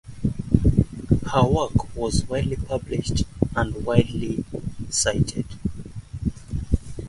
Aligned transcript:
Her 1.31 1.43
work 1.47 1.95
was 1.95 2.25
widely 2.27 2.55
published 2.55 3.21
and 3.55 3.85
widely 3.85 4.43
cited. 4.89 5.45